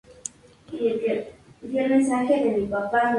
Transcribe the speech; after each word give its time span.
De 0.71 0.77
nombre 0.79 0.91
completo 1.59 1.93
es 1.93 2.09
Martin 2.09 2.27
David 2.71 2.73
Holley. 2.73 3.01